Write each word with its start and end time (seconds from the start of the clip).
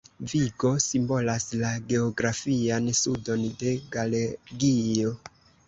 Vigo 0.31 0.69
simbolas 0.85 1.45
la 1.59 1.69
geografian 1.91 2.89
sudon 3.03 3.47
de 3.63 3.77
Galegio. 3.99 5.17